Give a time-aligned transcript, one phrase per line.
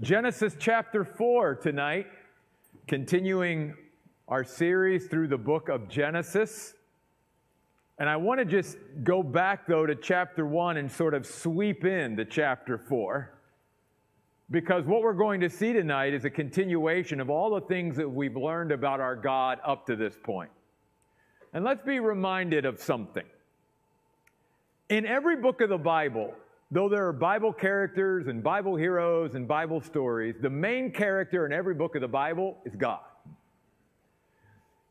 [0.00, 2.08] Genesis chapter 4 tonight,
[2.88, 3.76] continuing
[4.26, 6.74] our series through the book of Genesis.
[7.98, 11.84] And I want to just go back, though, to chapter 1 and sort of sweep
[11.84, 13.38] in to chapter 4.
[14.50, 18.08] Because what we're going to see tonight is a continuation of all the things that
[18.08, 20.50] we've learned about our God up to this point.
[21.52, 23.24] And let's be reminded of something.
[24.88, 26.34] In every book of the Bible,
[26.70, 31.52] though there are Bible characters and Bible heroes and Bible stories, the main character in
[31.52, 33.00] every book of the Bible is God.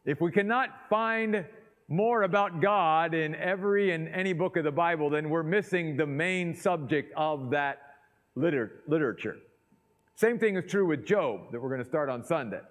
[0.06, 1.46] If we cannot find
[1.88, 6.06] more about God in every and any book of the Bible, then we're missing the
[6.06, 7.80] main subject of that
[8.36, 9.38] liter- literature.
[10.16, 12.62] Same thing is true with Job that we're going to start on Sunday.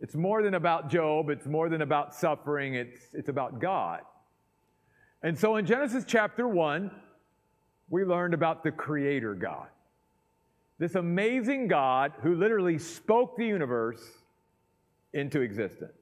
[0.00, 4.00] It's more than about Job, it's more than about suffering, it's, it's about God.
[5.22, 6.90] And so in Genesis chapter 1,
[7.88, 9.66] we learned about the Creator God.
[10.78, 14.02] This amazing God who literally spoke the universe
[15.12, 15.92] into existence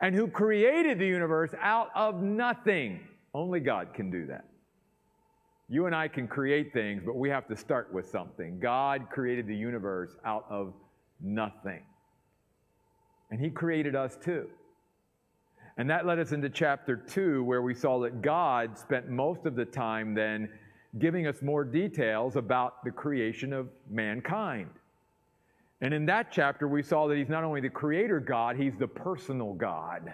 [0.00, 3.00] and who created the universe out of nothing.
[3.34, 4.44] Only God can do that.
[5.68, 8.60] You and I can create things, but we have to start with something.
[8.60, 10.74] God created the universe out of
[11.20, 11.82] nothing.
[13.30, 14.48] And He created us too.
[15.78, 19.56] And that led us into chapter 2, where we saw that God spent most of
[19.56, 20.48] the time then
[20.98, 24.70] giving us more details about the creation of mankind.
[25.80, 28.88] And in that chapter, we saw that he's not only the creator God, he's the
[28.88, 30.12] personal God.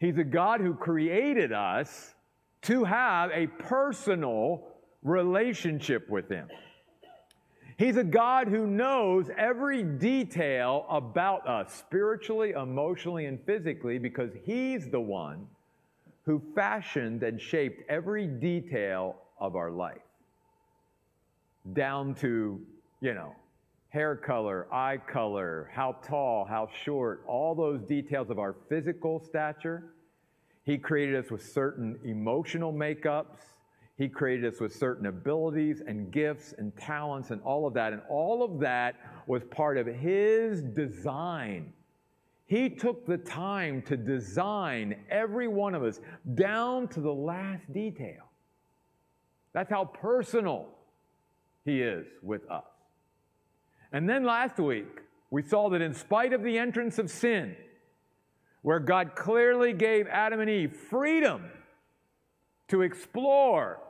[0.00, 2.14] He's a God who created us
[2.62, 4.66] to have a personal
[5.02, 6.48] relationship with him.
[7.78, 14.88] He's a God who knows every detail about us, spiritually, emotionally, and physically, because he's
[14.88, 15.46] the one
[16.26, 20.02] who fashioned and shaped every detail of our life.
[21.72, 22.60] Down to,
[23.00, 23.34] you know,
[23.90, 29.94] hair color, eye color, how tall, how short, all those details of our physical stature.
[30.64, 33.38] He created us with certain emotional makeups.
[33.98, 37.92] He created us with certain abilities and gifts and talents and all of that.
[37.92, 38.94] And all of that
[39.26, 41.72] was part of His design.
[42.46, 46.00] He took the time to design every one of us
[46.34, 48.29] down to the last detail.
[49.52, 50.68] That's how personal
[51.64, 52.64] He is with us.
[53.92, 55.00] And then last week,
[55.30, 57.56] we saw that in spite of the entrance of sin,
[58.62, 61.50] where God clearly gave Adam and Eve freedom
[62.68, 63.80] to explore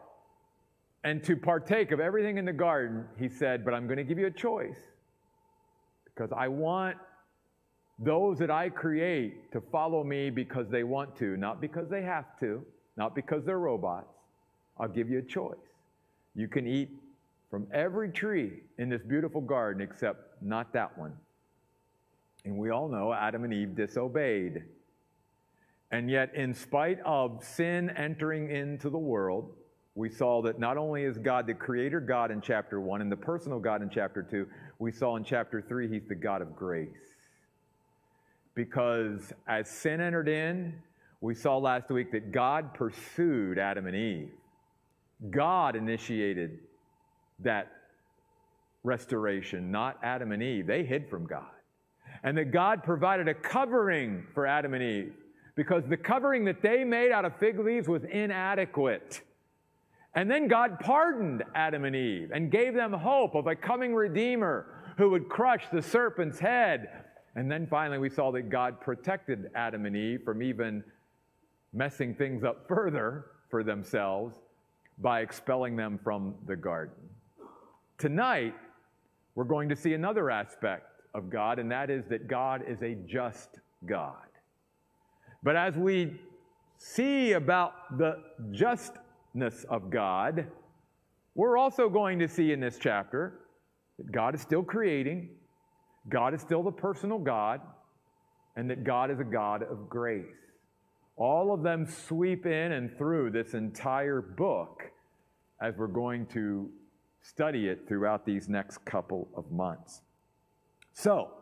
[1.02, 4.18] and to partake of everything in the garden, He said, But I'm going to give
[4.18, 4.78] you a choice
[6.04, 6.96] because I want
[7.98, 12.38] those that I create to follow me because they want to, not because they have
[12.40, 12.64] to,
[12.96, 14.19] not because they're robots.
[14.80, 15.56] I'll give you a choice.
[16.34, 16.88] You can eat
[17.50, 21.12] from every tree in this beautiful garden except not that one.
[22.44, 24.62] And we all know Adam and Eve disobeyed.
[25.90, 29.52] And yet, in spite of sin entering into the world,
[29.96, 33.16] we saw that not only is God the creator God in chapter 1 and the
[33.16, 34.46] personal God in chapter 2,
[34.78, 36.88] we saw in chapter 3 he's the God of grace.
[38.54, 40.74] Because as sin entered in,
[41.20, 44.30] we saw last week that God pursued Adam and Eve.
[45.28, 46.60] God initiated
[47.40, 47.70] that
[48.82, 50.66] restoration, not Adam and Eve.
[50.66, 51.44] They hid from God.
[52.22, 55.12] And that God provided a covering for Adam and Eve
[55.54, 59.20] because the covering that they made out of fig leaves was inadequate.
[60.14, 64.66] And then God pardoned Adam and Eve and gave them hope of a coming Redeemer
[64.96, 66.88] who would crush the serpent's head.
[67.36, 70.82] And then finally, we saw that God protected Adam and Eve from even
[71.72, 74.34] messing things up further for themselves
[75.00, 76.94] by expelling them from the garden.
[77.98, 78.54] Tonight,
[79.34, 82.94] we're going to see another aspect of God, and that is that God is a
[83.06, 84.14] just God.
[85.42, 86.20] But as we
[86.76, 88.22] see about the
[88.52, 90.46] justness of God,
[91.34, 93.40] we're also going to see in this chapter
[93.98, 95.30] that God is still creating,
[96.08, 97.60] God is still the personal God,
[98.56, 100.26] and that God is a God of grace.
[101.16, 104.82] All of them sweep in and through this entire book
[105.60, 106.70] as we're going to
[107.22, 110.02] study it throughout these next couple of months.
[110.92, 111.32] So,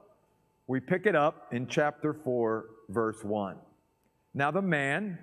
[0.66, 3.56] we pick it up in chapter 4, verse 1.
[4.34, 5.18] Now, the man,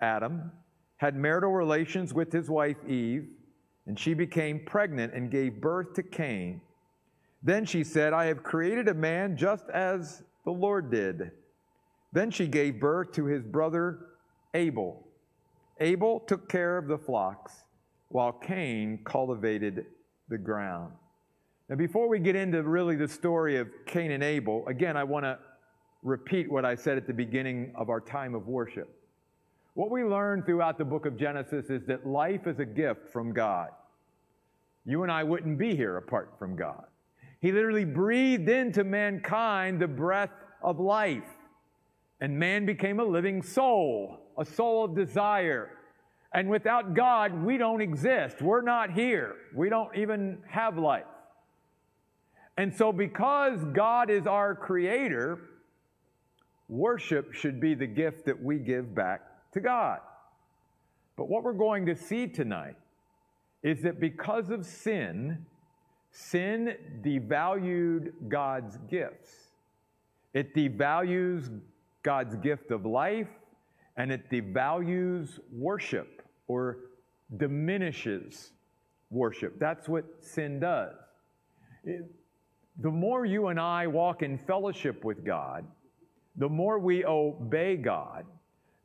[0.00, 0.50] Adam,
[0.96, 3.28] had marital relations with his wife Eve,
[3.86, 6.60] and she became pregnant and gave birth to Cain.
[7.42, 11.30] Then she said, I have created a man just as the Lord did.
[12.12, 14.06] Then she gave birth to his brother
[14.54, 15.06] Abel.
[15.78, 17.64] Abel took care of the flocks,
[18.10, 19.86] while Cain cultivated
[20.28, 20.92] the ground.
[21.68, 25.24] Now, before we get into really the story of Cain and Abel, again, I want
[25.24, 25.38] to
[26.02, 28.88] repeat what I said at the beginning of our time of worship.
[29.74, 33.32] What we learn throughout the book of Genesis is that life is a gift from
[33.32, 33.68] God.
[34.84, 36.84] You and I wouldn't be here apart from God.
[37.40, 40.32] He literally breathed into mankind the breath
[40.62, 41.22] of life,
[42.20, 45.70] and man became a living soul, a soul of desire.
[46.32, 48.40] And without God, we don't exist.
[48.40, 49.34] We're not here.
[49.54, 51.04] We don't even have life.
[52.56, 55.38] And so, because God is our creator,
[56.68, 59.22] worship should be the gift that we give back
[59.52, 60.00] to God.
[61.16, 62.76] But what we're going to see tonight
[63.62, 65.44] is that because of sin,
[66.12, 69.30] sin devalued God's gifts.
[70.32, 71.60] It devalues
[72.02, 73.28] God's gift of life
[73.96, 76.19] and it devalues worship
[76.50, 76.78] or
[77.36, 78.50] diminishes
[79.10, 79.58] worship.
[79.60, 80.96] That's what sin does.
[81.84, 82.10] It,
[82.80, 85.64] the more you and I walk in fellowship with God,
[86.36, 88.24] the more we obey God,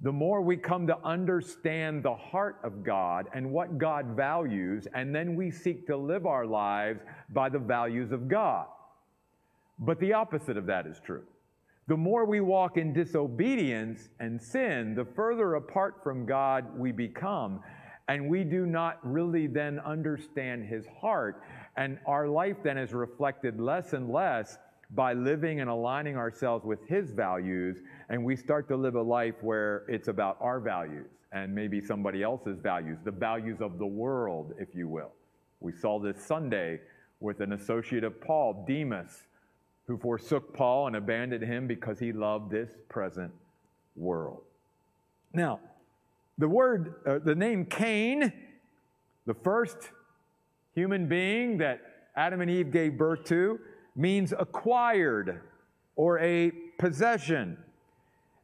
[0.02, 5.16] the more we come to understand the heart of God and what God values, and
[5.16, 8.68] then we seek to live our lives by the values of God.
[9.80, 11.24] But the opposite of that is true.
[11.88, 17.62] The more we walk in disobedience and sin, the further apart from God we become,
[18.08, 21.44] and we do not really then understand His heart.
[21.78, 24.58] And our life then is reflected less and less
[24.92, 27.78] by living and aligning ourselves with His values,
[28.10, 32.24] and we start to live a life where it's about our values and maybe somebody
[32.24, 35.12] else's values, the values of the world, if you will.
[35.60, 36.80] We saw this Sunday
[37.20, 39.28] with an associate of Paul, Demas,
[39.88, 43.32] who forsook Paul and abandoned him because he loved this present
[43.96, 44.42] world.
[45.34, 45.60] Now,
[46.38, 48.34] the word, uh, the name Cain,
[49.26, 49.78] the first
[50.74, 51.82] human being that
[52.16, 53.60] Adam and Eve gave birth to,
[53.96, 55.42] means acquired
[55.96, 57.58] or a possession.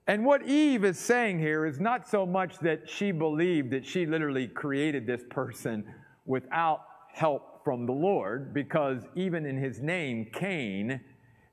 [0.07, 4.05] And what Eve is saying here is not so much that she believed that she
[4.05, 5.85] literally created this person
[6.25, 6.81] without
[7.13, 11.01] help from the Lord, because even in his name, Cain,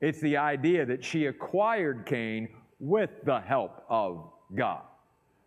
[0.00, 2.49] it's the idea that she acquired Cain
[2.81, 4.83] with the help of God.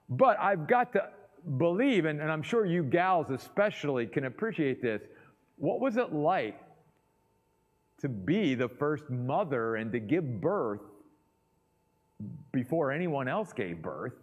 [0.09, 1.09] But I've got to
[1.57, 5.01] believe, and, and I'm sure you gals especially can appreciate this.
[5.57, 6.59] What was it like
[8.01, 10.81] to be the first mother and to give birth
[12.51, 14.13] before anyone else gave birth?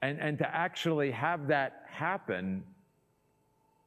[0.00, 2.62] And, and to actually have that happen,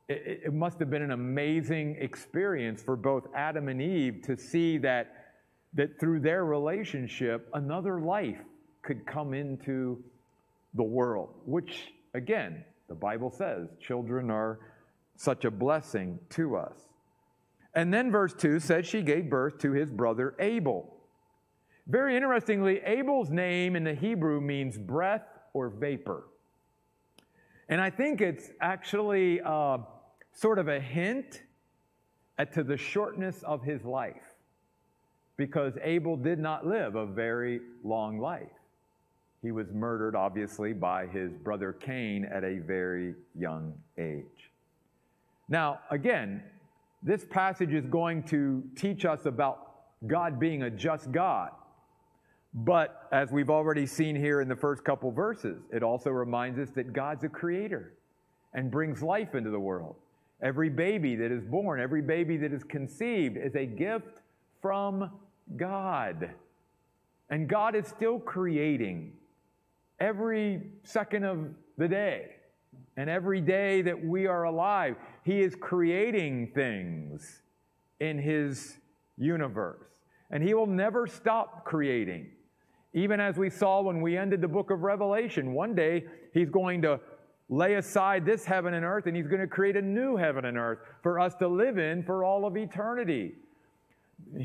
[0.08, 4.78] it, it must have been an amazing experience for both Adam and Eve to see
[4.80, 5.17] that,
[5.74, 8.40] that through their relationship, another life
[8.82, 10.04] could come into
[10.74, 14.60] the world, which, again, the Bible says children are
[15.16, 16.78] such a blessing to us.
[17.74, 20.96] And then verse 2 says she gave birth to his brother Abel.
[21.88, 26.28] Very interestingly, Abel's name in the Hebrew means breath or vapor.
[27.70, 29.80] And I think it's actually uh,
[30.34, 31.44] sort of a hint
[32.54, 34.27] to the shortness of his life
[35.38, 38.50] because Abel did not live a very long life.
[39.42, 44.52] He was murdered, obviously, by his brother Cain at a very young age.
[45.48, 46.42] Now, again,
[47.04, 49.68] this passage is going to teach us about
[50.08, 51.52] God being a just God.
[52.54, 56.70] But as we've already seen here in the first couple verses, it also reminds us
[56.72, 57.94] that God's a creator
[58.54, 59.96] and brings life into the world.
[60.42, 64.22] Every baby that is born, every baby that is conceived is a gift
[64.62, 65.12] from
[65.56, 66.32] God.
[67.30, 69.14] And God is still creating
[70.00, 72.32] every second of the day.
[72.96, 77.42] And every day that we are alive, He is creating things
[78.00, 78.78] in His
[79.18, 79.88] universe.
[80.32, 82.28] And He will never stop creating.
[82.94, 86.82] Even as we saw when we ended the book of Revelation, one day He's going
[86.84, 87.00] to
[87.50, 90.58] lay aside this heaven and earth and He's going to create a new heaven and
[90.58, 93.34] earth for us to live in for all of eternity.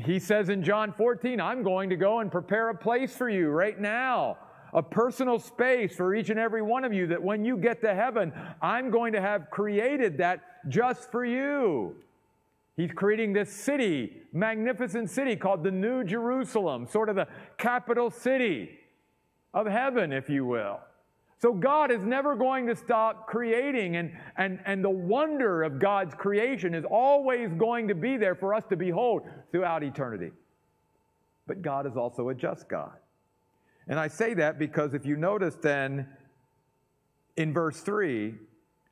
[0.05, 3.49] He says in John 14, I'm going to go and prepare a place for you
[3.49, 4.37] right now
[4.73, 7.93] a personal space for each and every one of you that when you get to
[7.93, 11.95] heaven, I'm going to have created that just for you.
[12.75, 17.27] He's creating this city, magnificent city called the New Jerusalem, sort of the
[17.57, 18.79] capital city
[19.53, 20.79] of heaven, if you will.
[21.43, 26.15] So God is never going to stop creating, and, and, and the wonder of God's
[26.15, 30.31] creation is always going to be there for us to behold throughout eternity.
[31.45, 32.93] But God is also a just God.
[33.89, 36.07] And I say that because if you notice then
[37.35, 38.35] in verse 3,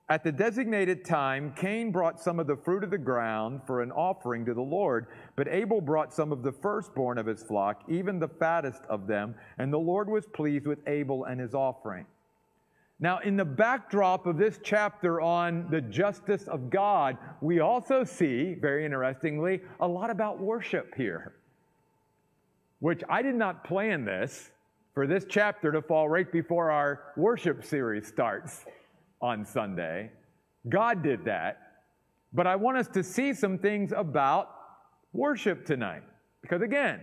[0.10, 3.94] At the designated time, Cain brought some of the fruit of the ground for an
[3.94, 8.20] offering to the Lord, but Abel brought some of the firstborn of his flock, even
[8.20, 12.06] the fattest of them, and the Lord was pleased with Abel and his offering.
[13.02, 18.54] Now, in the backdrop of this chapter on the justice of God, we also see,
[18.54, 21.34] very interestingly, a lot about worship here,
[22.80, 24.52] which I did not plan this
[24.94, 28.66] for this chapter to fall right before our worship series starts
[29.20, 30.12] on Sunday.
[30.70, 31.58] God did that.
[32.34, 34.50] But I want us to see some things about
[35.12, 36.04] worship tonight.
[36.44, 37.02] Because again,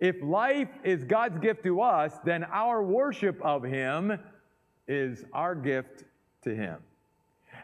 [0.00, 4.18] if life is God's gift to us, then our worship of Him
[4.88, 6.04] is our gift
[6.42, 6.78] to Him.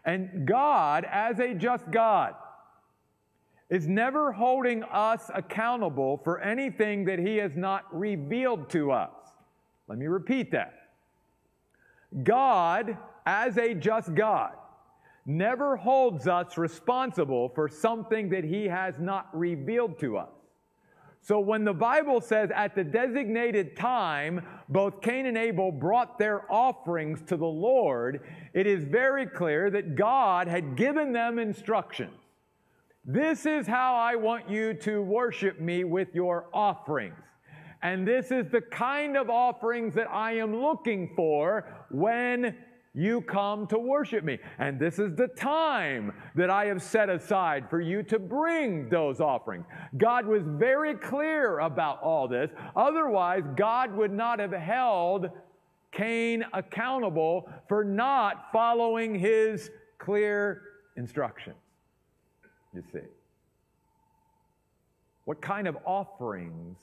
[0.04, 2.34] And God, as a just God,
[3.70, 9.10] is never holding us accountable for anything that He has not revealed to us.
[9.88, 10.74] Let me repeat that.
[12.22, 14.52] God as a just God,
[15.26, 20.32] never holds us responsible for something that he has not revealed to us.
[21.26, 26.42] So when the Bible says at the designated time, both Cain and Abel brought their
[26.52, 28.20] offerings to the Lord,
[28.52, 32.12] it is very clear that God had given them instructions.
[33.06, 37.14] This is how I want you to worship me with your offerings.
[37.80, 42.54] And this is the kind of offerings that I am looking for when
[42.94, 44.38] you come to worship me.
[44.58, 49.20] And this is the time that I have set aside for you to bring those
[49.20, 49.66] offerings.
[49.96, 52.50] God was very clear about all this.
[52.76, 55.28] Otherwise, God would not have held
[55.90, 60.62] Cain accountable for not following his clear
[60.96, 61.56] instructions.
[62.72, 63.00] You see.
[65.24, 66.78] What kind of offerings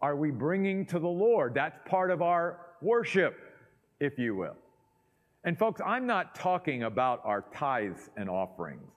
[0.00, 1.54] are we bringing to the Lord?
[1.54, 3.36] That's part of our worship,
[4.00, 4.56] if you will.
[5.44, 8.90] And folks, I'm not talking about our tithes and offerings.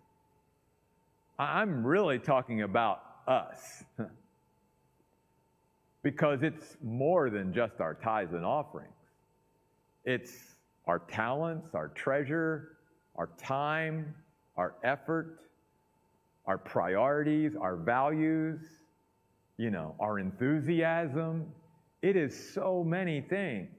[1.40, 3.84] I'm really talking about us.
[6.06, 8.94] because it's more than just our tithes and offerings.
[10.06, 10.32] It's
[10.86, 12.78] our talents, our treasure,
[13.16, 14.14] our time,
[14.56, 15.40] our effort,
[16.46, 18.60] our priorities, our values,
[19.58, 21.48] you know, our enthusiasm.
[22.04, 23.75] It is so many things.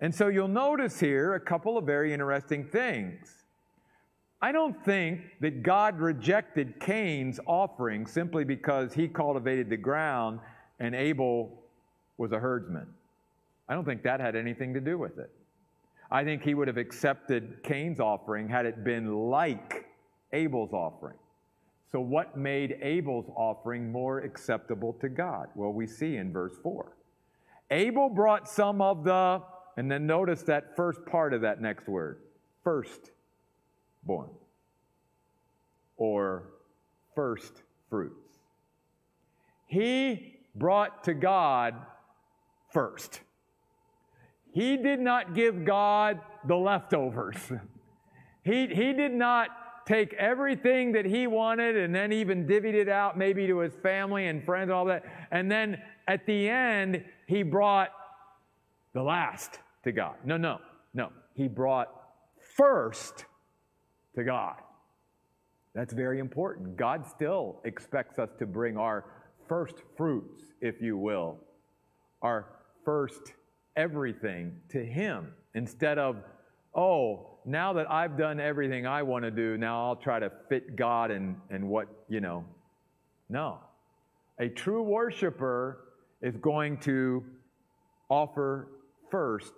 [0.00, 3.44] And so you'll notice here a couple of very interesting things.
[4.42, 10.40] I don't think that God rejected Cain's offering simply because he cultivated the ground
[10.78, 11.62] and Abel
[12.18, 12.86] was a herdsman.
[13.68, 15.30] I don't think that had anything to do with it.
[16.10, 19.86] I think he would have accepted Cain's offering had it been like
[20.32, 21.16] Abel's offering.
[21.90, 25.48] So, what made Abel's offering more acceptable to God?
[25.54, 26.92] Well, we see in verse 4.
[27.70, 29.42] Abel brought some of the
[29.76, 32.20] and then notice that first part of that next word
[32.64, 33.10] first
[34.02, 34.28] born
[35.96, 36.44] or
[37.14, 38.38] first fruits.
[39.66, 41.74] He brought to God
[42.72, 43.20] first.
[44.52, 47.36] He did not give God the leftovers.
[48.42, 53.16] he, he did not take everything that he wanted and then even divvied it out
[53.16, 55.04] maybe to his family and friends and all that.
[55.30, 57.90] And then at the end, he brought
[58.92, 60.16] the last to God.
[60.24, 60.58] No, no,
[60.94, 61.10] no.
[61.34, 61.88] He brought
[62.56, 63.24] first
[64.16, 64.56] to God.
[65.74, 66.76] That's very important.
[66.76, 69.04] God still expects us to bring our
[69.48, 71.38] first fruits, if you will,
[72.20, 72.46] our
[72.84, 73.34] first
[73.76, 76.16] everything to Him instead of,
[76.74, 80.74] oh, now that I've done everything I want to do, now I'll try to fit
[80.74, 82.44] God and, and what, you know.
[83.28, 83.60] No.
[84.40, 85.84] A true worshiper
[86.22, 87.22] is going to
[88.08, 88.68] offer
[89.10, 89.52] first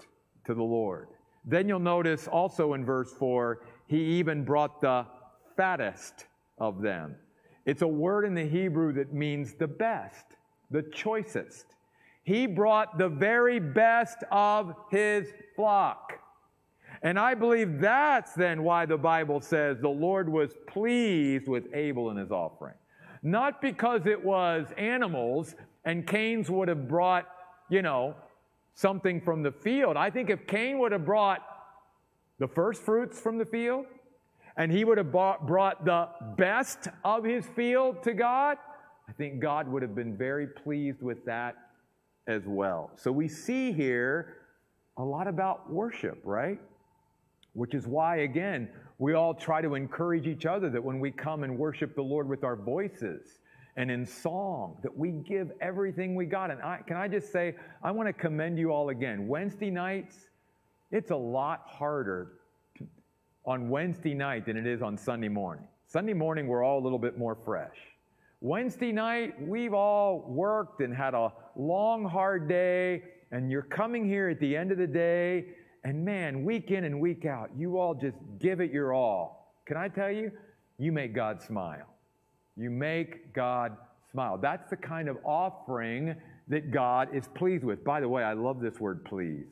[0.48, 1.08] to the Lord.
[1.44, 5.04] Then you'll notice also in verse 4, he even brought the
[5.58, 6.26] fattest
[6.56, 7.16] of them.
[7.66, 10.24] It's a word in the Hebrew that means the best,
[10.70, 11.66] the choicest.
[12.22, 16.14] He brought the very best of his flock.
[17.02, 22.08] And I believe that's then why the Bible says the Lord was pleased with Abel
[22.08, 22.74] and his offering.
[23.22, 27.26] Not because it was animals and Cain's would have brought,
[27.68, 28.14] you know,
[28.78, 29.96] something from the field.
[29.96, 31.40] I think if Cain would have brought
[32.38, 33.86] the first fruits from the field,
[34.56, 38.56] and he would have brought the best of his field to God,
[39.08, 41.56] I think God would have been very pleased with that
[42.28, 42.92] as well.
[42.94, 44.36] So we see here
[44.96, 46.60] a lot about worship, right?
[47.54, 48.68] Which is why, again,
[48.98, 52.28] we all try to encourage each other that when we come and worship the Lord
[52.28, 53.40] with our voices,
[53.78, 56.50] and in song, that we give everything we got.
[56.50, 59.28] And I, can I just say, I want to commend you all again.
[59.28, 60.16] Wednesday nights,
[60.90, 62.32] it's a lot harder
[63.46, 65.64] on Wednesday night than it is on Sunday morning.
[65.86, 67.76] Sunday morning, we're all a little bit more fresh.
[68.40, 74.28] Wednesday night, we've all worked and had a long, hard day, and you're coming here
[74.28, 75.46] at the end of the day,
[75.84, 79.54] and man, week in and week out, you all just give it your all.
[79.66, 80.32] Can I tell you?
[80.78, 81.86] You make God smile.
[82.58, 83.76] You make God
[84.10, 84.36] smile.
[84.36, 86.16] That's the kind of offering
[86.48, 87.84] that God is pleased with.
[87.84, 89.48] By the way, I love this word pleased.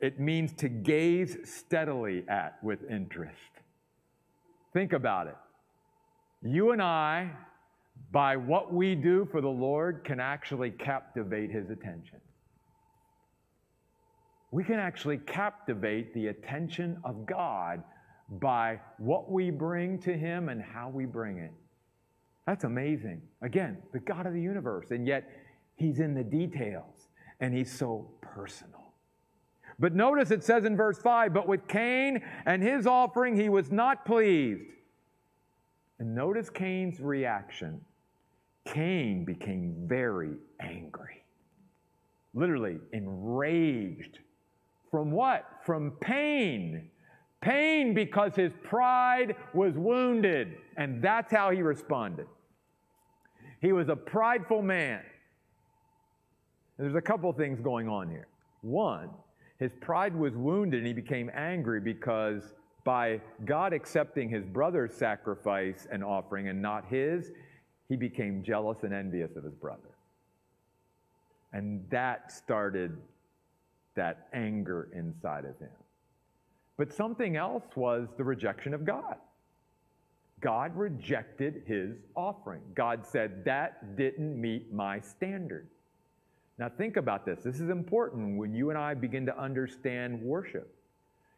[0.00, 3.34] It means to gaze steadily at with interest.
[4.72, 5.36] Think about it.
[6.42, 7.32] You and I,
[8.12, 12.20] by what we do for the Lord, can actually captivate his attention.
[14.52, 17.82] We can actually captivate the attention of God
[18.40, 21.52] by what we bring to him and how we bring it.
[22.48, 23.20] That's amazing.
[23.42, 25.30] Again, the God of the universe, and yet
[25.76, 27.08] he's in the details
[27.40, 28.94] and he's so personal.
[29.78, 33.70] But notice it says in verse 5 But with Cain and his offering, he was
[33.70, 34.64] not pleased.
[35.98, 37.82] And notice Cain's reaction.
[38.64, 41.22] Cain became very angry,
[42.32, 44.20] literally enraged.
[44.90, 45.44] From what?
[45.66, 46.88] From pain.
[47.42, 50.56] Pain because his pride was wounded.
[50.78, 52.26] And that's how he responded.
[53.60, 55.02] He was a prideful man.
[56.78, 58.28] There's a couple things going on here.
[58.62, 59.10] One,
[59.58, 65.86] his pride was wounded and he became angry because by God accepting his brother's sacrifice
[65.90, 67.32] and offering and not his,
[67.88, 69.90] he became jealous and envious of his brother.
[71.52, 72.96] And that started
[73.96, 75.70] that anger inside of him.
[76.76, 79.16] But something else was the rejection of God.
[80.40, 82.62] God rejected his offering.
[82.74, 85.68] God said, That didn't meet my standard.
[86.58, 87.42] Now, think about this.
[87.44, 90.74] This is important when you and I begin to understand worship.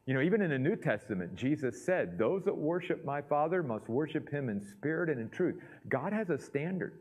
[0.07, 3.88] You know, even in the New Testament, Jesus said, Those that worship my Father must
[3.88, 5.57] worship him in spirit and in truth.
[5.88, 6.99] God has a standard.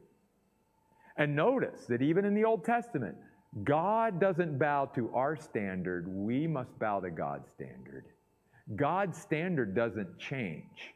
[1.17, 3.15] And notice that even in the Old Testament,
[3.63, 8.05] God doesn't bow to our standard, we must bow to God's standard.
[8.75, 10.93] God's standard doesn't change.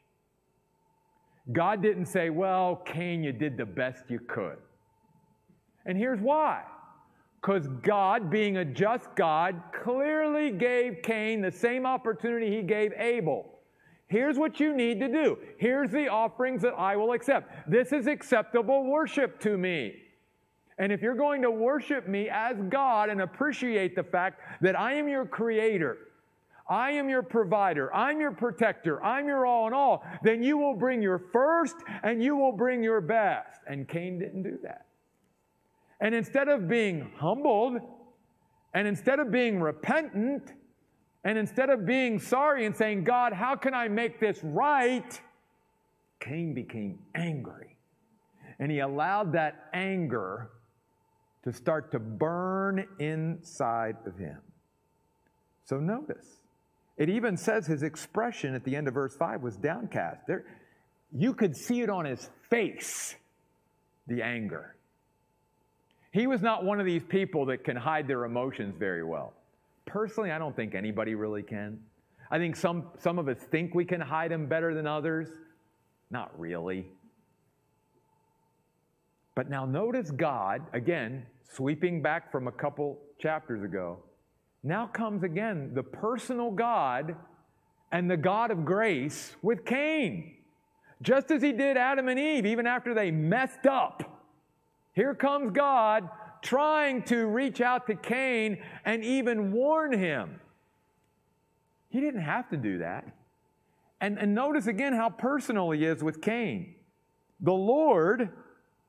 [1.51, 4.57] God didn't say, Well, Cain, you did the best you could.
[5.85, 6.63] And here's why
[7.43, 13.59] because God, being a just God, clearly gave Cain the same opportunity he gave Abel.
[14.07, 15.37] Here's what you need to do.
[15.57, 17.69] Here's the offerings that I will accept.
[17.69, 19.93] This is acceptable worship to me.
[20.77, 24.93] And if you're going to worship me as God and appreciate the fact that I
[24.93, 25.97] am your creator,
[26.69, 30.75] I am your provider, I'm your protector, I'm your all in all, then you will
[30.75, 33.59] bring your first and you will bring your best.
[33.67, 34.85] And Cain didn't do that.
[35.99, 37.79] And instead of being humbled,
[38.73, 40.53] and instead of being repentant,
[41.23, 45.21] and instead of being sorry and saying, God, how can I make this right?
[46.19, 47.77] Cain became angry.
[48.59, 50.49] And he allowed that anger
[51.43, 54.39] to start to burn inside of him.
[55.65, 56.42] So notice,
[56.97, 60.27] it even says his expression at the end of verse 5 was downcast.
[60.27, 60.45] There,
[61.11, 63.15] you could see it on his face,
[64.07, 64.75] the anger.
[66.11, 69.33] He was not one of these people that can hide their emotions very well.
[69.85, 71.79] Personally, I don't think anybody really can.
[72.29, 75.29] I think some, some of us think we can hide them better than others.
[76.11, 76.87] Not really.
[79.35, 83.97] But now notice God, again, sweeping back from a couple chapters ago.
[84.63, 87.15] Now comes again the personal God
[87.91, 90.37] and the God of grace with Cain.
[91.01, 94.21] Just as he did Adam and Eve, even after they messed up.
[94.93, 96.09] Here comes God
[96.41, 100.39] trying to reach out to Cain and even warn him.
[101.89, 103.05] He didn't have to do that.
[103.99, 106.75] And, and notice again how personal he is with Cain.
[107.39, 108.29] The Lord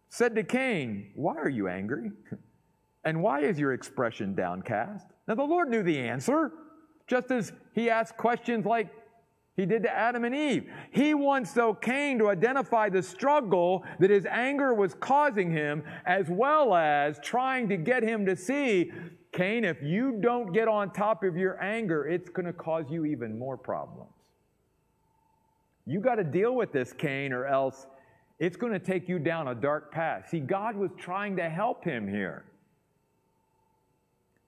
[0.09, 2.13] said to Cain, Why are you angry?
[3.07, 5.07] And why is your expression downcast?
[5.27, 6.53] Now, the Lord knew the answer,
[7.07, 8.89] just as he asked questions like,
[9.57, 10.69] he did to Adam and Eve.
[10.91, 16.29] He wants, though, Cain to identify the struggle that his anger was causing him, as
[16.29, 18.91] well as trying to get him to see
[19.35, 23.05] Cain, if you don't get on top of your anger, it's going to cause you
[23.05, 24.13] even more problems.
[25.87, 27.89] You got to deal with this, Cain, or else
[28.39, 30.29] it's going to take you down a dark path.
[30.31, 32.45] See, God was trying to help him here.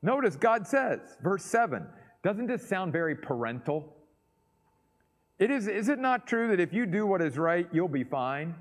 [0.03, 1.87] Notice God says, verse 7,
[2.23, 3.95] doesn't this sound very parental?
[5.39, 8.05] It is, is it not true that if you do what is right, you'll be
[8.05, 8.55] fine?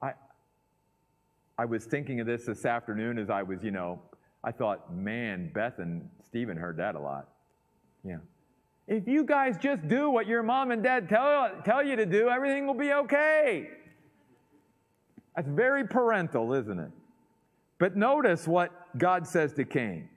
[0.00, 0.12] I,
[1.58, 4.00] I was thinking of this this afternoon as I was, you know,
[4.44, 7.28] I thought, man, Beth and Stephen heard that a lot.
[8.04, 8.18] Yeah.
[8.86, 12.28] If you guys just do what your mom and dad tell, tell you to do,
[12.28, 13.70] everything will be okay.
[15.34, 16.90] That's very parental, isn't it?
[17.78, 20.08] But notice what God says to Cain.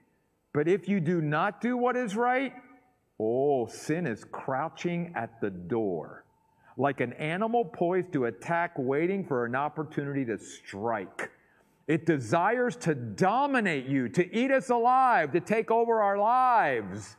[0.52, 2.52] But if you do not do what is right,
[3.20, 6.24] oh, sin is crouching at the door,
[6.76, 11.30] like an animal poised to attack, waiting for an opportunity to strike.
[11.86, 17.16] It desires to dominate you, to eat us alive, to take over our lives.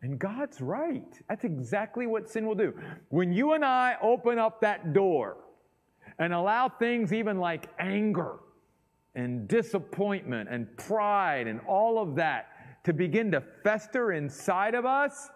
[0.00, 1.06] And God's right.
[1.28, 2.74] That's exactly what sin will do.
[3.10, 5.36] When you and I open up that door
[6.18, 8.38] and allow things even like anger
[9.14, 12.48] and disappointment and pride and all of that
[12.84, 15.30] to begin to fester inside of us,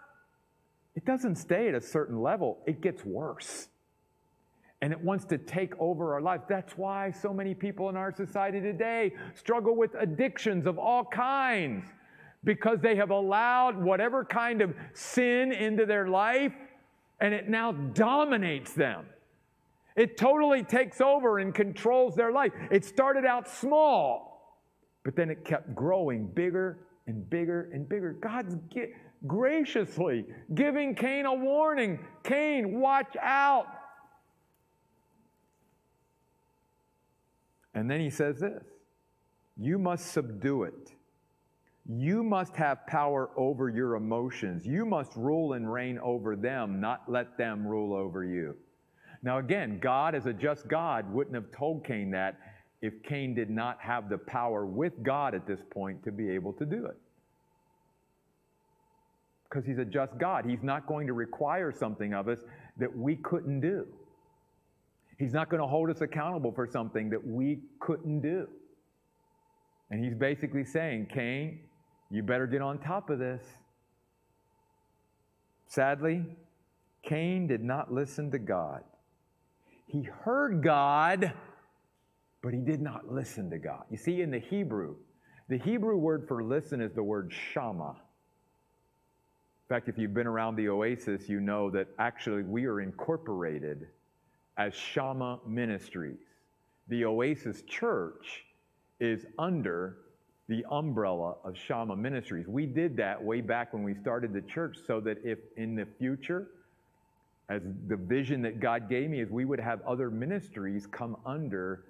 [0.94, 3.68] it doesn't stay at a certain level, it gets worse.
[4.82, 6.44] And it wants to take over our lives.
[6.48, 11.86] That's why so many people in our society today struggle with addictions of all kinds
[12.44, 16.52] because they have allowed whatever kind of sin into their life
[17.20, 19.06] and it now dominates them.
[19.96, 22.52] It totally takes over and controls their life.
[22.70, 24.60] It started out small,
[25.04, 28.12] but then it kept growing bigger and bigger and bigger.
[28.12, 28.92] God's gi-
[29.26, 33.66] graciously giving Cain a warning Cain, watch out.
[37.74, 38.64] And then he says this
[39.56, 40.92] You must subdue it.
[41.88, 44.66] You must have power over your emotions.
[44.66, 48.56] You must rule and reign over them, not let them rule over you.
[49.22, 52.38] Now, again, God, as a just God, wouldn't have told Cain that
[52.82, 56.52] if Cain did not have the power with God at this point to be able
[56.54, 56.96] to do it.
[59.48, 60.44] Because he's a just God.
[60.44, 62.40] He's not going to require something of us
[62.76, 63.86] that we couldn't do.
[65.18, 68.48] He's not going to hold us accountable for something that we couldn't do.
[69.90, 71.60] And he's basically saying, Cain,
[72.10, 73.42] you better get on top of this.
[75.66, 76.24] Sadly,
[77.02, 78.82] Cain did not listen to God.
[79.86, 81.32] He heard God,
[82.42, 83.84] but he did not listen to God.
[83.90, 84.96] You see, in the Hebrew,
[85.48, 87.96] the Hebrew word for listen is the word shama.
[89.66, 93.88] In fact, if you've been around the Oasis, you know that actually we are incorporated
[94.56, 96.18] as Shama Ministries.
[96.88, 98.44] The Oasis Church
[99.00, 99.98] is under
[100.48, 102.46] the umbrella of Shama Ministries.
[102.46, 105.86] We did that way back when we started the church so that if in the
[105.98, 106.48] future
[107.48, 111.84] as the vision that God gave me is we would have other ministries come under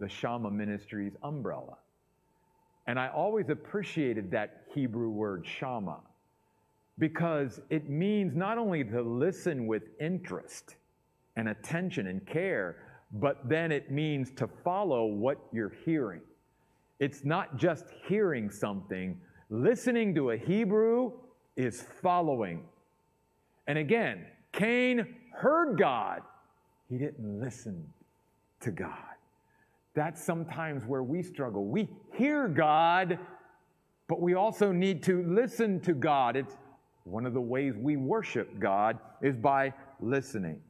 [0.00, 1.78] the Shama Ministries umbrella.
[2.86, 6.00] And I always appreciated that Hebrew word Shama
[6.98, 10.76] because it means not only to listen with interest
[11.36, 12.76] and attention and care,
[13.12, 16.20] but then it means to follow what you're hearing.
[16.98, 21.12] It's not just hearing something, listening to a Hebrew
[21.56, 22.64] is following.
[23.66, 24.26] And again,
[24.58, 26.22] Cain heard God,
[26.88, 27.86] he didn't listen
[28.60, 28.92] to God.
[29.94, 31.64] That's sometimes where we struggle.
[31.64, 33.20] We hear God,
[34.08, 36.34] but we also need to listen to God.
[36.34, 36.56] It's
[37.04, 40.60] one of the ways we worship God is by listening.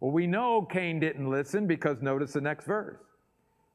[0.00, 2.98] Well, we know Cain didn't listen because notice the next verse.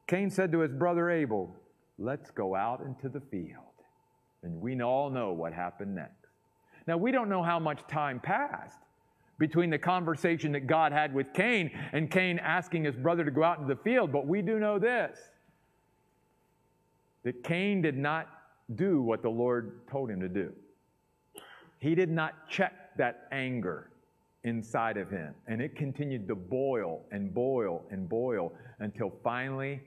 [0.06, 1.56] Cain said to his brother Abel,
[1.98, 3.64] Let's go out into the field.
[4.44, 6.28] And we all know what happened next.
[6.88, 8.78] Now, we don't know how much time passed
[9.38, 13.44] between the conversation that God had with Cain and Cain asking his brother to go
[13.44, 15.18] out into the field, but we do know this
[17.24, 18.28] that Cain did not
[18.76, 20.54] do what the Lord told him to do.
[21.80, 23.90] He did not check that anger
[24.44, 29.82] inside of him, and it continued to boil and boil and boil until finally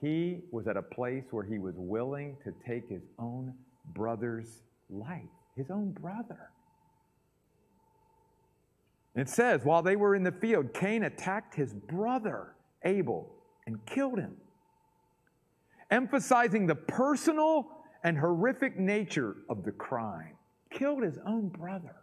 [0.00, 3.54] he was at a place where he was willing to take his own
[3.94, 5.22] brother's life,
[5.56, 6.50] his own brother.
[9.16, 13.32] It says, while they were in the field, Cain attacked his brother, Abel,
[13.66, 14.36] and killed him,
[15.90, 17.68] emphasizing the personal
[18.04, 20.36] and horrific nature of the crime.
[20.70, 21.96] Killed his own brother.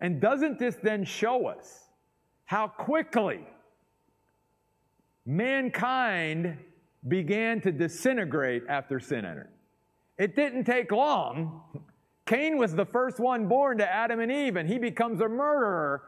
[0.00, 1.84] And doesn't this then show us
[2.44, 3.46] how quickly
[5.24, 6.58] mankind
[7.06, 9.52] began to disintegrate after sin entered?
[10.18, 11.62] It didn't take long
[12.26, 16.02] Cain was the first one born to Adam and Eve, and he becomes a murderer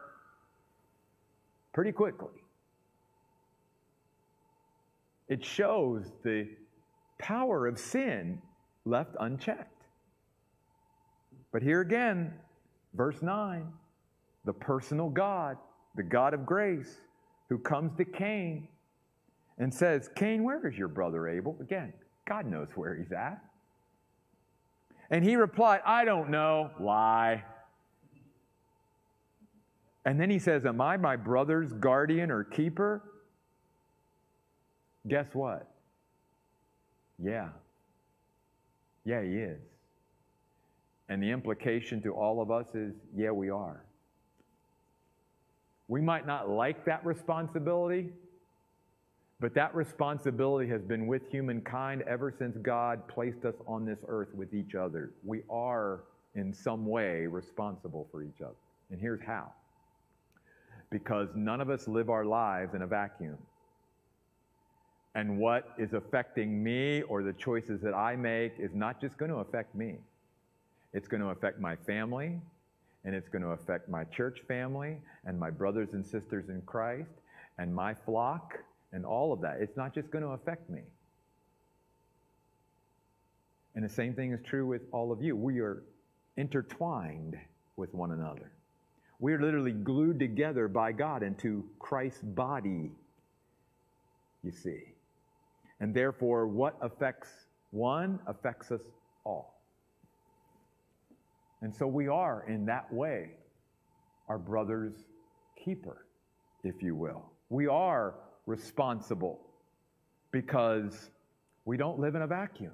[1.72, 2.30] pretty quickly.
[5.28, 6.48] It shows the
[7.18, 8.40] power of sin
[8.84, 9.70] left unchecked.
[11.52, 12.34] But here again,
[12.94, 13.72] verse 9
[14.44, 15.56] the personal God,
[15.96, 17.00] the God of grace,
[17.48, 18.68] who comes to Cain
[19.58, 21.56] and says, Cain, where is your brother Abel?
[21.60, 21.92] Again,
[22.26, 23.42] God knows where he's at.
[25.10, 26.70] And he replied, I don't know.
[26.80, 27.44] Lie.
[30.04, 33.02] And then he says, Am I my brother's guardian or keeper?
[35.06, 35.70] Guess what?
[37.22, 37.48] Yeah.
[39.04, 39.60] Yeah, he is.
[41.08, 43.84] And the implication to all of us is yeah, we are.
[45.88, 48.08] We might not like that responsibility,
[49.44, 54.34] but that responsibility has been with humankind ever since God placed us on this earth
[54.34, 55.10] with each other.
[55.22, 56.00] We are,
[56.34, 58.54] in some way, responsible for each other.
[58.90, 59.52] And here's how
[60.88, 63.36] because none of us live our lives in a vacuum.
[65.14, 69.30] And what is affecting me or the choices that I make is not just going
[69.30, 69.96] to affect me,
[70.94, 72.40] it's going to affect my family,
[73.04, 77.12] and it's going to affect my church family, and my brothers and sisters in Christ,
[77.58, 78.54] and my flock,
[78.94, 79.58] and all of that.
[79.60, 80.82] It's not just going to affect me.
[83.74, 85.36] And the same thing is true with all of you.
[85.36, 85.82] We are
[86.36, 87.36] intertwined
[87.76, 88.52] with one another.
[89.18, 92.92] We are literally glued together by God into Christ's body,
[94.44, 94.82] you see.
[95.80, 97.28] And therefore, what affects
[97.72, 98.82] one affects us
[99.24, 99.60] all.
[101.62, 103.30] And so we are, in that way,
[104.28, 104.94] our brother's
[105.56, 106.06] keeper,
[106.62, 107.24] if you will.
[107.48, 108.14] We are
[108.46, 109.40] responsible
[110.30, 111.10] because
[111.64, 112.72] we don't live in a vacuum.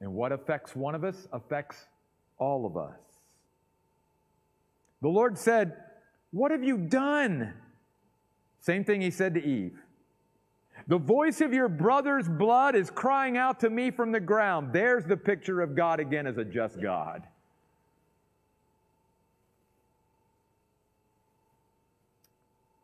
[0.00, 1.86] And what affects one of us affects
[2.38, 2.98] all of us.
[5.02, 5.76] The Lord said,
[6.30, 7.54] What have you done?
[8.60, 9.78] Same thing he said to Eve.
[10.88, 14.70] The voice of your brother's blood is crying out to me from the ground.
[14.72, 17.22] There's the picture of God again as a just God.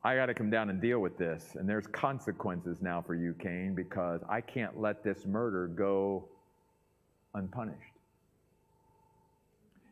[0.05, 1.55] I got to come down and deal with this.
[1.55, 6.25] And there's consequences now for you, Cain, because I can't let this murder go
[7.35, 7.79] unpunished.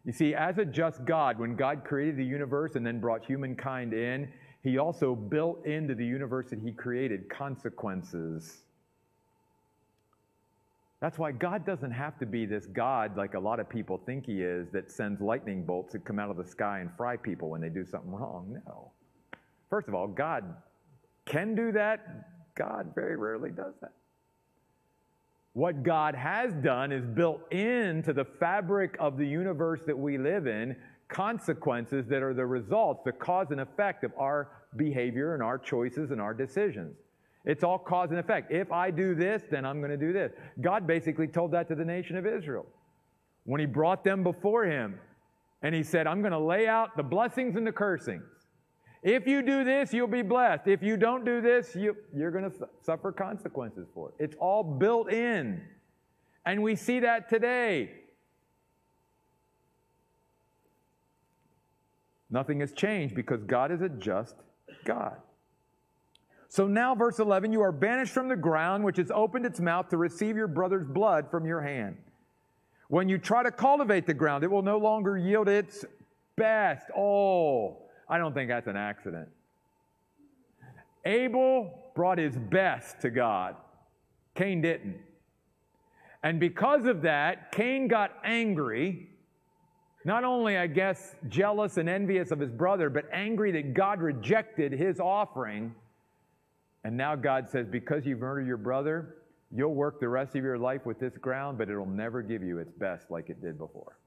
[0.05, 3.93] You see, as a just God, when God created the universe and then brought humankind
[3.93, 4.29] in,
[4.63, 8.63] he also built into the universe that he created consequences.
[11.01, 14.27] That's why God doesn't have to be this God like a lot of people think
[14.27, 17.49] he is that sends lightning bolts that come out of the sky and fry people
[17.49, 18.61] when they do something wrong.
[18.67, 18.91] No.
[19.71, 20.45] First of all, God
[21.25, 22.55] can do that.
[22.57, 23.93] God very rarely does that.
[25.53, 30.47] What God has done is built into the fabric of the universe that we live
[30.47, 30.77] in
[31.09, 36.13] consequences that are the results, the cause and effect of our behavior and our choices
[36.13, 36.97] and our decisions.
[37.45, 38.53] It's all cause and effect.
[38.53, 40.33] If I do this, then I'm going to do this.
[40.61, 42.67] God basically told that to the nation of Israel
[43.45, 45.01] when He brought them before Him.
[45.63, 48.40] And He said, I'm going to lay out the blessings and the cursings.
[49.03, 50.67] If you do this, you'll be blessed.
[50.67, 54.25] If you don't do this, you, you're going to su- suffer consequences for it.
[54.25, 55.63] It's all built in.
[56.45, 57.93] And we see that today.
[62.31, 64.37] Nothing has changed because God is a just
[64.85, 65.17] God.
[66.49, 69.89] So now, verse 11, you are banished from the ground, which has opened its mouth
[69.91, 71.97] to receive your brother's blood from your hand.
[72.89, 75.85] When you try to cultivate the ground, it will no longer yield its
[76.37, 76.87] best.
[76.97, 77.79] Oh,
[78.11, 79.29] I don't think that's an accident.
[81.07, 83.57] Abel brought his best to God,
[84.35, 84.99] Cain didn't.
[86.23, 89.11] And because of that, Cain got angry
[90.05, 94.73] not only, I guess, jealous and envious of his brother, but angry that God rejected
[94.73, 95.75] his offering.
[96.85, 99.17] And now God says, Because you've murdered your brother,
[99.55, 102.59] you'll work the rest of your life with this ground, but it'll never give you
[102.59, 103.99] its best like it did before.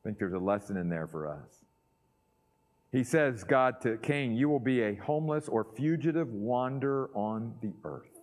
[0.04, 1.59] think there's a lesson in there for us.
[2.92, 7.72] He says, God to Cain, You will be a homeless or fugitive wanderer on the
[7.84, 8.20] earth.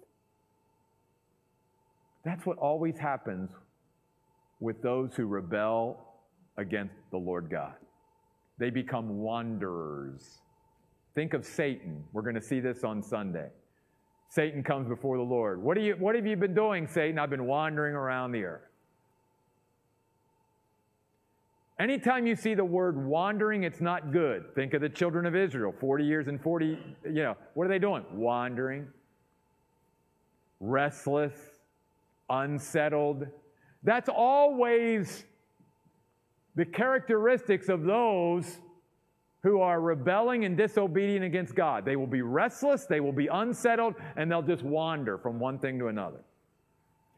[2.25, 3.51] That's what always happens
[4.59, 6.03] with those who rebel
[6.57, 7.75] against the Lord God.
[8.57, 10.39] They become wanderers.
[11.15, 12.03] Think of Satan.
[12.11, 13.49] We're going to see this on Sunday.
[14.29, 15.63] Satan comes before the Lord.
[15.63, 17.17] What, you, what have you been doing, Satan?
[17.17, 18.66] I've been wandering around the earth.
[21.79, 24.55] Anytime you see the word wandering, it's not good.
[24.55, 26.65] Think of the children of Israel 40 years and 40,
[27.05, 28.03] you know, what are they doing?
[28.13, 28.87] Wandering,
[30.59, 31.33] restless,
[32.29, 33.27] unsettled,
[33.83, 35.23] that's always
[36.55, 38.57] the characteristics of those
[39.43, 41.85] who are rebelling and disobedient against God.
[41.85, 45.77] They will be restless, they will be unsettled, and they'll just wander from one thing
[45.77, 46.23] to another.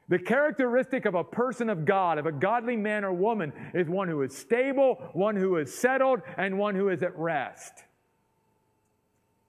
[0.10, 4.08] The characteristic of a person of God, of a godly man or woman, is one
[4.08, 7.84] who is stable, one who is settled, and one who is at rest.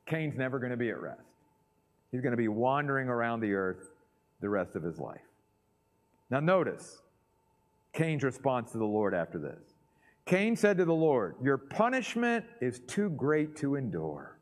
[0.05, 1.23] Cain's never going to be at rest.
[2.13, 3.91] He's going to be wandering around the earth
[4.41, 5.21] the rest of his life.
[6.29, 7.01] Now, notice
[7.95, 9.75] Cain's response to the Lord after this.
[10.27, 14.40] Cain said to the Lord, Your punishment is too great to endure.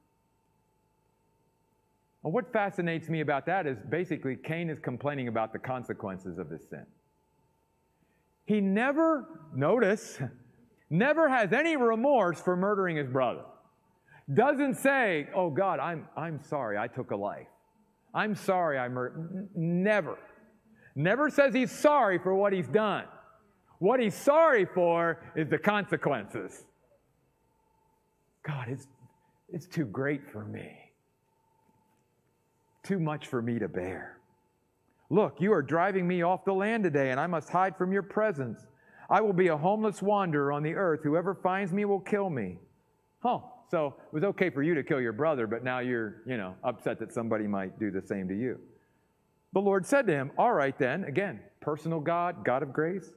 [2.22, 6.50] Well, what fascinates me about that is basically Cain is complaining about the consequences of
[6.50, 6.84] his sin.
[8.44, 10.18] He never, notice,
[10.90, 13.42] never has any remorse for murdering his brother.
[14.32, 17.46] Doesn't say, Oh God, I'm, I'm sorry I took a life.
[18.14, 19.48] I'm sorry I murdered.
[19.54, 20.18] Never.
[20.96, 23.04] Never says he's sorry for what he's done.
[23.78, 26.64] What he's sorry for is the consequences.
[28.44, 28.88] God, it's,
[29.48, 30.87] it's too great for me.
[32.88, 34.18] Too much for me to bear.
[35.10, 38.02] Look, you are driving me off the land today, and I must hide from your
[38.02, 38.60] presence.
[39.10, 41.00] I will be a homeless wanderer on the earth.
[41.02, 42.56] Whoever finds me will kill me.
[43.22, 43.40] Huh.
[43.70, 46.54] So it was okay for you to kill your brother, but now you're, you know,
[46.64, 48.58] upset that somebody might do the same to you.
[49.52, 53.10] The Lord said to him, All right then, again, personal God, God of grace.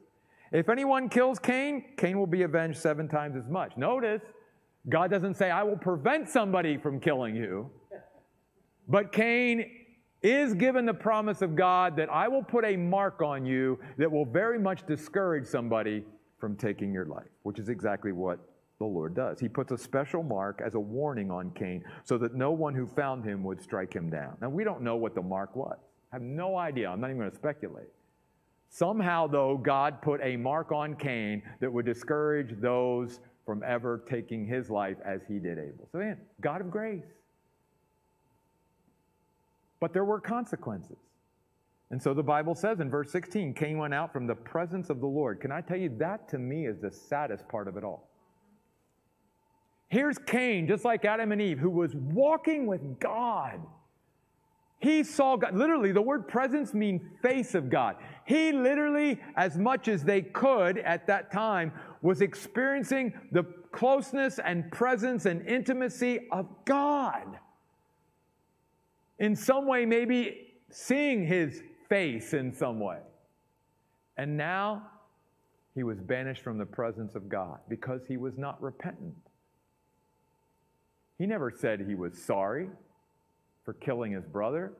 [0.52, 3.78] If anyone kills Cain, Cain will be avenged seven times as much.
[3.78, 4.22] Notice,
[4.90, 7.72] God doesn't say, I will prevent somebody from killing you.
[8.88, 9.70] But Cain
[10.22, 14.12] is given the promise of God that I will put a mark on you that
[14.12, 16.04] will very much discourage somebody
[16.39, 18.39] from taking your life, which is exactly what
[18.80, 19.39] the Lord does.
[19.39, 22.86] He puts a special mark as a warning on Cain so that no one who
[22.88, 24.38] found him would strike him down.
[24.41, 25.78] Now, we don't know what the mark was.
[26.12, 26.89] I have no idea.
[26.89, 27.89] I'm not even going to speculate.
[28.70, 34.46] Somehow, though, God put a mark on Cain that would discourage those from ever taking
[34.46, 35.88] his life as he did Abel.
[35.91, 37.04] So, man, God of grace.
[39.82, 41.00] But there were consequences.
[41.89, 45.02] And so the Bible says in verse 16 Cain went out from the presence of
[45.02, 45.41] the Lord.
[45.41, 48.08] Can I tell you, that to me is the saddest part of it all.
[49.89, 53.60] Here's Cain, just like Adam and Eve, who was walking with God.
[54.80, 55.54] He saw God.
[55.54, 57.98] Literally, the word presence means face of God.
[58.26, 64.72] He literally, as much as they could at that time, was experiencing the closeness and
[64.72, 67.38] presence and intimacy of God.
[69.22, 72.98] In some way, maybe seeing his face in some way.
[74.18, 74.88] And now
[75.76, 79.14] he was banished from the presence of God because he was not repentant.
[81.20, 82.68] He never said he was sorry
[83.64, 84.74] for killing his brother.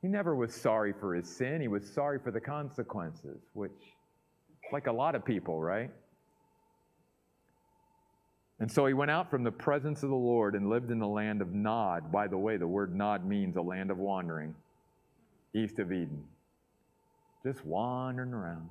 [0.00, 1.60] He never was sorry for his sin.
[1.60, 3.70] He was sorry for the consequences, which,
[4.72, 5.90] like a lot of people, right?
[8.60, 11.08] And so he went out from the presence of the Lord and lived in the
[11.08, 12.12] land of Nod.
[12.12, 14.54] By the way, the word Nod means a land of wandering,
[15.54, 16.22] east of Eden.
[17.42, 18.68] Just wandering around.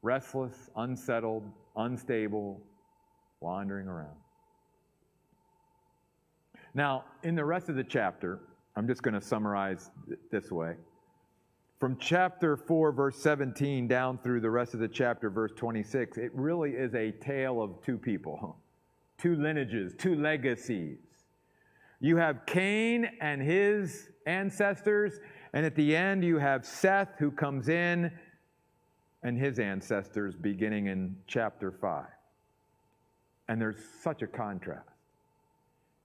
[0.00, 1.44] Restless, unsettled,
[1.76, 2.62] unstable,
[3.40, 4.16] wandering around.
[6.74, 8.40] Now, in the rest of the chapter,
[8.76, 9.90] I'm just going to summarize
[10.30, 10.76] this way.
[11.78, 16.30] From chapter 4, verse 17, down through the rest of the chapter, verse 26, it
[16.34, 18.56] really is a tale of two people,
[19.18, 20.98] two lineages, two legacies.
[22.00, 25.20] You have Cain and his ancestors,
[25.52, 28.12] and at the end, you have Seth who comes in
[29.22, 32.04] and his ancestors beginning in chapter 5.
[33.48, 34.88] And there's such a contrast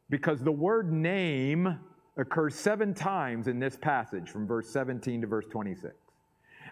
[0.09, 1.79] because the word name
[2.17, 5.93] occurs seven times in this passage from verse 17 to verse 26.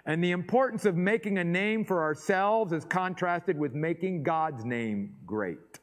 [0.05, 5.15] And the importance of making a name for ourselves is contrasted with making God's name
[5.25, 5.80] great.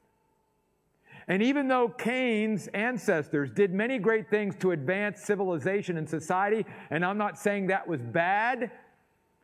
[1.29, 7.05] And even though Cain's ancestors did many great things to advance civilization and society, and
[7.05, 8.71] I'm not saying that was bad,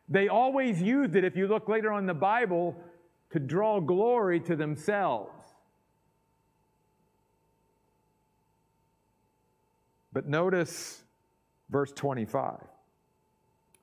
[0.08, 2.74] they always used it, if you look later on in the Bible,
[3.30, 5.30] to draw glory to themselves.
[10.12, 11.02] But notice
[11.68, 12.60] verse 25.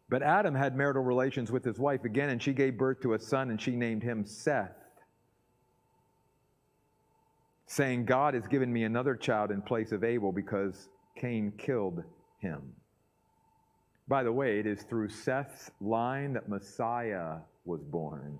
[0.09, 3.19] But Adam had marital relations with his wife again, and she gave birth to a
[3.19, 4.80] son, and she named him Seth,
[7.71, 12.03] saying, God has given me another child in place of Abel because Cain killed
[12.39, 12.61] him.
[14.09, 18.37] By the way, it is through Seth's line that Messiah was born.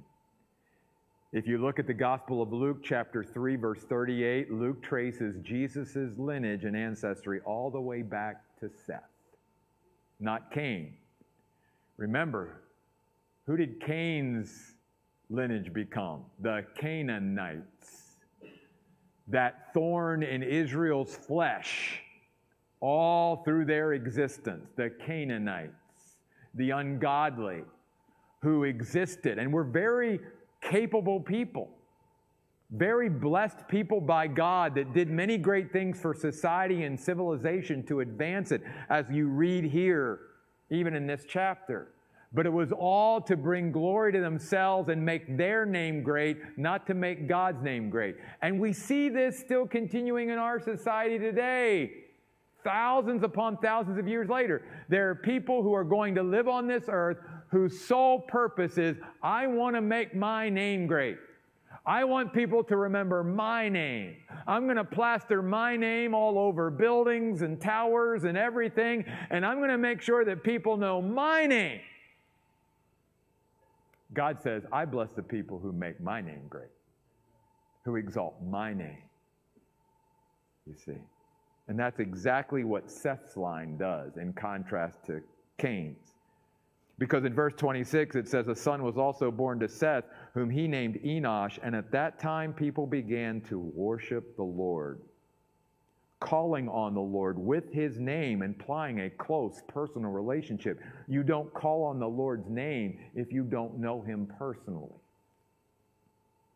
[1.32, 6.17] If you look at the Gospel of Luke, chapter 3, verse 38, Luke traces Jesus'
[6.17, 9.00] lineage and ancestry all the way back to Seth,
[10.19, 10.96] not Cain.
[11.96, 12.63] Remember,
[13.46, 14.73] who did Cain's
[15.29, 16.25] lineage become?
[16.42, 18.00] The Canaanites.
[19.28, 22.02] That thorn in Israel's flesh
[22.80, 24.69] all through their existence.
[24.76, 26.17] The Canaanites,
[26.56, 27.63] the ungodly
[28.42, 30.19] who existed and were very
[30.62, 31.69] capable people,
[32.72, 38.00] very blessed people by God that did many great things for society and civilization to
[38.00, 40.19] advance it, as you read here,
[40.69, 41.90] even in this chapter.
[42.34, 46.88] But it was all to bring glory to themselves and make their name great, not
[46.88, 48.15] to make God's name great.
[48.42, 51.92] And we see this still continuing in our society today.
[52.63, 56.67] Thousands upon thousands of years later, there are people who are going to live on
[56.67, 57.17] this earth
[57.50, 61.17] whose sole purpose is, I want to make my name great.
[61.86, 64.15] I want people to remember my name.
[64.48, 69.58] I'm going to plaster my name all over buildings and towers and everything, and I'm
[69.58, 71.82] going to make sure that people know my name.
[74.14, 76.72] God says, I bless the people who make my name great,
[77.86, 79.04] who exalt my name.
[80.68, 81.00] You see?
[81.68, 85.22] And that's exactly what Seth's line does in contrast to
[85.58, 86.16] Cain's.
[87.00, 90.04] Because in verse 26 it says, A son was also born to Seth,
[90.34, 95.02] whom he named Enosh, and at that time people began to worship the Lord,
[96.22, 100.80] calling on the Lord with his name, implying a close personal relationship.
[101.08, 104.94] You don't call on the Lord's name if you don't know him personally.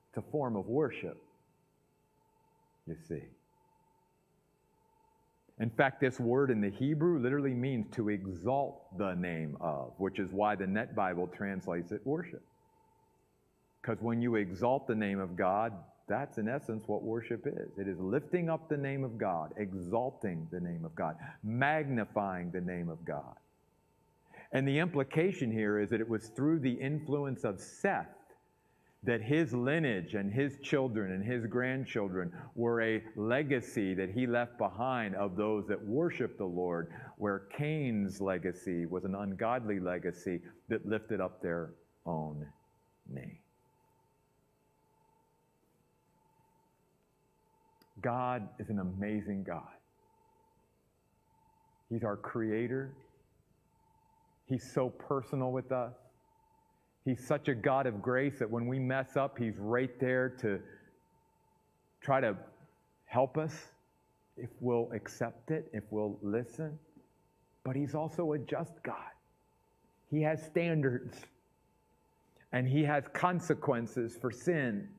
[0.10, 1.22] It's a form of worship,
[2.88, 3.24] you see.
[5.60, 10.20] In fact, this word in the Hebrew literally means to exalt the name of, which
[10.20, 12.44] is why the Net Bible translates it worship.
[13.82, 15.74] Because when you exalt the name of God,
[16.08, 17.78] that's in essence what worship is.
[17.78, 22.62] It is lifting up the name of God, exalting the name of God, magnifying the
[22.62, 23.36] name of God.
[24.52, 28.08] And the implication here is that it was through the influence of Seth
[29.06, 34.58] that his lineage and his children and his grandchildren were a legacy that he left
[34.58, 40.88] behind of those that worship the Lord, where Cain's legacy was an ungodly legacy that
[40.88, 41.74] lifted up their
[42.06, 42.46] own
[43.08, 43.38] name.
[48.02, 49.64] God is an amazing God.
[51.90, 52.94] He's our creator.
[54.48, 55.94] He's so personal with us.
[57.06, 60.60] He's such a God of grace that when we mess up, He's right there to
[62.02, 62.36] try to
[63.06, 63.54] help us
[64.38, 66.78] if we'll accept it, if we'll listen.
[67.64, 68.96] But He's also a just God.
[70.12, 71.16] He has standards
[72.52, 74.90] and He has consequences for sin.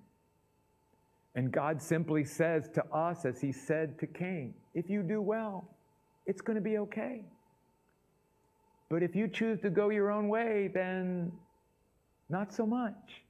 [1.37, 5.69] And God simply says to us, as He said to Cain, if you do well,
[6.25, 7.23] it's going to be okay.
[8.89, 11.31] But if you choose to go your own way, then
[12.31, 13.23] not so much.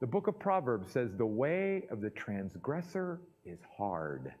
[0.00, 4.32] The book of Proverbs says, The way of the transgressor is hard.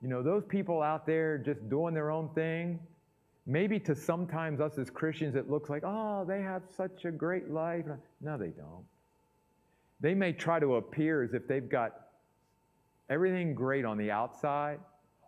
[0.00, 2.78] You know, those people out there just doing their own thing,
[3.46, 7.50] maybe to sometimes us as Christians, it looks like, oh, they have such a great
[7.50, 7.84] life.
[8.20, 8.84] No, they don't.
[10.00, 11.92] They may try to appear as if they've got
[13.08, 14.80] everything great on the outside,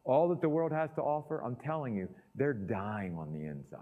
[0.04, 1.42] all that the world has to offer.
[1.42, 3.80] I'm telling you, they're dying on the inside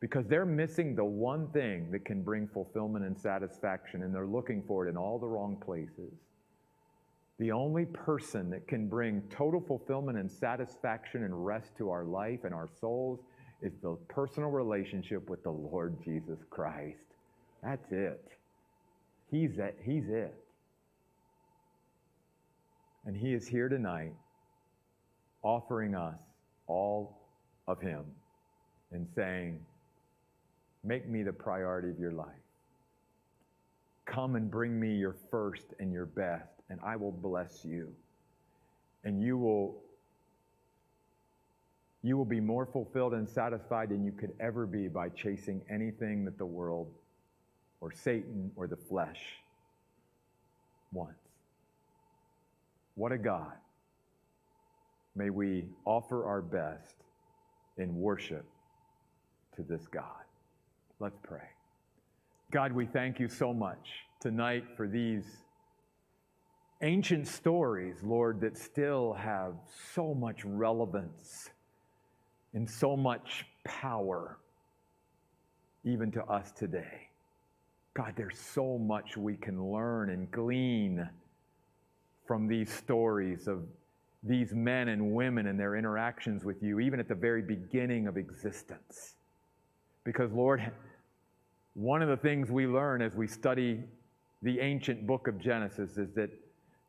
[0.00, 4.62] because they're missing the one thing that can bring fulfillment and satisfaction, and they're looking
[4.62, 6.12] for it in all the wrong places.
[7.38, 12.40] The only person that can bring total fulfillment and satisfaction and rest to our life
[12.44, 13.20] and our souls
[13.62, 17.06] is the personal relationship with the Lord Jesus Christ.
[17.62, 18.28] That's it.
[19.34, 19.76] He's it.
[19.82, 20.32] He's it.
[23.04, 24.12] And He is here tonight
[25.42, 26.20] offering us
[26.68, 27.18] all
[27.66, 28.04] of Him
[28.92, 29.58] and saying,
[30.84, 32.28] Make me the priority of your life.
[34.06, 37.88] Come and bring me your first and your best, and I will bless you.
[39.02, 39.82] And you will
[42.04, 46.24] you will be more fulfilled and satisfied than you could ever be by chasing anything
[46.26, 46.92] that the world
[47.84, 49.20] or Satan or the flesh
[50.90, 51.20] wants.
[52.94, 53.52] What a God.
[55.14, 56.94] May we offer our best
[57.76, 58.46] in worship
[59.56, 60.24] to this God.
[60.98, 61.46] Let's pray.
[62.50, 65.26] God, we thank you so much tonight for these
[66.80, 69.56] ancient stories, Lord, that still have
[69.92, 71.50] so much relevance
[72.54, 74.38] and so much power,
[75.84, 77.10] even to us today.
[77.94, 81.08] God, there's so much we can learn and glean
[82.26, 83.62] from these stories of
[84.24, 88.16] these men and women and their interactions with you, even at the very beginning of
[88.16, 89.14] existence.
[90.02, 90.72] Because, Lord,
[91.74, 93.84] one of the things we learn as we study
[94.42, 96.30] the ancient book of Genesis is that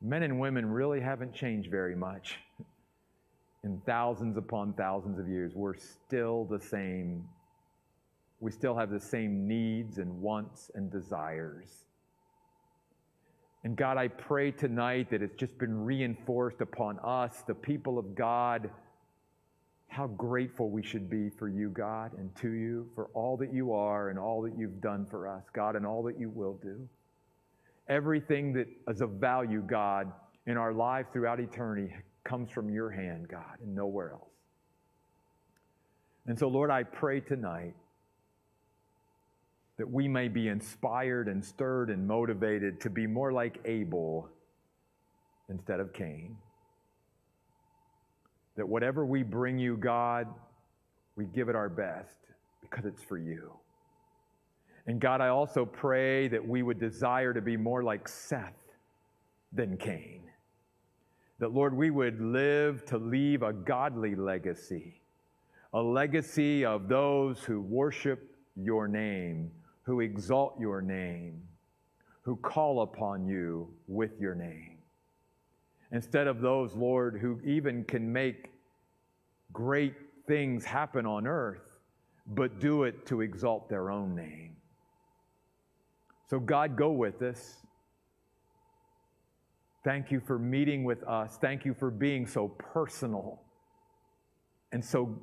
[0.01, 2.39] men and women really haven't changed very much.
[3.63, 7.27] In thousands upon thousands of years, we're still the same.
[8.39, 11.85] We still have the same needs and wants and desires.
[13.63, 18.13] And God, I pray tonight that it's just been reinforced upon us, the people of
[18.15, 18.69] God
[19.95, 23.71] how grateful we should be for you, God, and to you, for all that you
[23.71, 26.85] are and all that you've done for us, God, and all that you will do.
[27.87, 30.11] Everything that is of value, God,
[30.47, 31.93] in our lives throughout eternity
[32.25, 34.33] comes from your hand, God, and nowhere else.
[36.27, 37.75] And so, Lord, I pray tonight
[39.77, 44.29] that we may be inspired and stirred and motivated to be more like Abel
[45.49, 46.37] instead of Cain.
[48.55, 50.27] That whatever we bring you, God,
[51.15, 52.19] we give it our best
[52.61, 53.51] because it's for you.
[54.87, 58.53] And God, I also pray that we would desire to be more like Seth
[59.51, 60.21] than Cain.
[61.39, 65.01] That, Lord, we would live to leave a godly legacy,
[65.73, 69.51] a legacy of those who worship your name,
[69.85, 71.41] who exalt your name,
[72.21, 74.77] who call upon you with your name.
[75.91, 78.51] Instead of those, Lord, who even can make
[79.53, 79.93] great
[80.27, 81.79] things happen on earth,
[82.27, 84.55] but do it to exalt their own name.
[86.27, 87.57] So, God, go with us.
[89.83, 91.37] Thank you for meeting with us.
[91.39, 93.41] Thank you for being so personal
[94.75, 95.17] and so,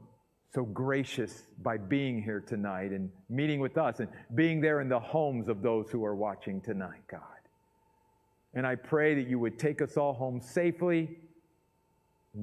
[0.54, 5.00] so gracious by being here tonight and meeting with us and being there in the
[5.00, 7.20] homes of those who are watching tonight, God.
[8.54, 11.16] And I pray that you would take us all home safely.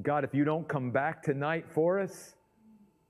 [0.02, 2.34] God, if you don't come back tonight for us,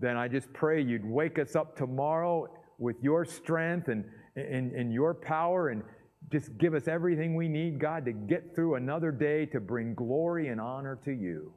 [0.01, 4.03] then I just pray you'd wake us up tomorrow with your strength and,
[4.35, 5.81] and, and your power and
[6.29, 10.49] just give us everything we need, God, to get through another day to bring glory
[10.49, 11.53] and honor to you.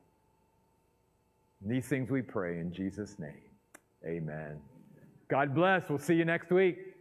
[1.63, 3.43] And these things we pray in Jesus' name.
[4.05, 4.59] Amen.
[5.29, 5.89] God bless.
[5.89, 6.92] We'll see you next week.